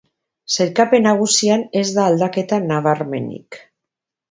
[0.53, 3.63] Sailkapen nagusian ez da aldaketa nabarmenik.